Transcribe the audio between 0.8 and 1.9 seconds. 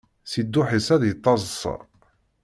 ad d-yettaḍṣa.